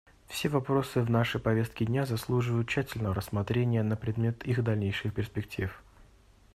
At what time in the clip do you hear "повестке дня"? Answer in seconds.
1.39-2.07